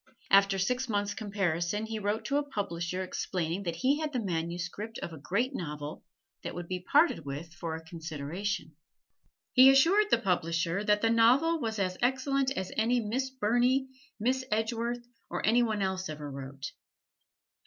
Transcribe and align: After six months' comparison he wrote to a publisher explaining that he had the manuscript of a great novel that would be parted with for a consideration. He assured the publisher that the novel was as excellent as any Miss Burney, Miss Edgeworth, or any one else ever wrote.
After 0.31 0.57
six 0.57 0.89
months' 0.89 1.13
comparison 1.13 1.85
he 1.85 1.99
wrote 1.99 2.25
to 2.25 2.37
a 2.37 2.41
publisher 2.49 3.03
explaining 3.03 3.61
that 3.61 3.75
he 3.75 3.99
had 3.99 4.11
the 4.13 4.19
manuscript 4.19 4.97
of 4.97 5.13
a 5.13 5.19
great 5.19 5.51
novel 5.53 6.03
that 6.41 6.55
would 6.55 6.67
be 6.67 6.79
parted 6.91 7.23
with 7.23 7.53
for 7.53 7.75
a 7.75 7.83
consideration. 7.85 8.75
He 9.53 9.69
assured 9.69 10.09
the 10.09 10.17
publisher 10.17 10.83
that 10.83 11.01
the 11.03 11.11
novel 11.11 11.59
was 11.61 11.77
as 11.77 11.99
excellent 12.01 12.49
as 12.57 12.71
any 12.75 12.99
Miss 12.99 13.29
Burney, 13.29 13.89
Miss 14.19 14.43
Edgeworth, 14.51 15.05
or 15.29 15.45
any 15.45 15.61
one 15.61 15.83
else 15.83 16.09
ever 16.09 16.31
wrote. 16.31 16.71